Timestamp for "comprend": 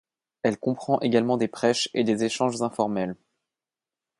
0.57-0.99